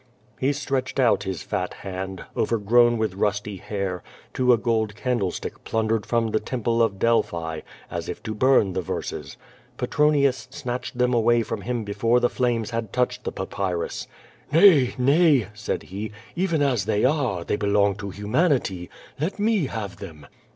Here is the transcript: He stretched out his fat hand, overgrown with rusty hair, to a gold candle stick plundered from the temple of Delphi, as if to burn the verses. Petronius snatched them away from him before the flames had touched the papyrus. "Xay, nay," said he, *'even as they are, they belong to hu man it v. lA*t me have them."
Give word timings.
He 0.39 0.51
stretched 0.51 0.99
out 0.99 1.25
his 1.25 1.43
fat 1.43 1.75
hand, 1.75 2.23
overgrown 2.35 2.97
with 2.97 3.13
rusty 3.13 3.57
hair, 3.57 4.01
to 4.33 4.51
a 4.51 4.57
gold 4.57 4.95
candle 4.95 5.29
stick 5.29 5.63
plundered 5.63 6.07
from 6.07 6.29
the 6.31 6.39
temple 6.39 6.81
of 6.81 6.97
Delphi, 6.97 7.59
as 7.91 8.09
if 8.09 8.23
to 8.23 8.33
burn 8.33 8.73
the 8.73 8.81
verses. 8.81 9.37
Petronius 9.77 10.47
snatched 10.49 10.97
them 10.97 11.13
away 11.13 11.43
from 11.43 11.61
him 11.61 11.83
before 11.83 12.19
the 12.19 12.29
flames 12.31 12.71
had 12.71 12.91
touched 12.91 13.25
the 13.25 13.31
papyrus. 13.31 14.07
"Xay, 14.51 14.95
nay," 14.97 15.49
said 15.53 15.83
he, 15.83 16.11
*'even 16.35 16.63
as 16.63 16.85
they 16.85 17.05
are, 17.05 17.43
they 17.43 17.55
belong 17.55 17.93
to 17.97 18.09
hu 18.09 18.25
man 18.27 18.51
it 18.53 18.65
v. 18.69 18.89
lA*t 19.19 19.35
me 19.39 19.67
have 19.67 19.97
them." 19.97 20.25